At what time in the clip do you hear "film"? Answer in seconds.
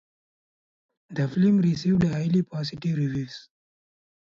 1.27-1.59